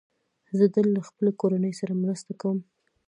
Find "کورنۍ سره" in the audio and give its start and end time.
1.41-1.93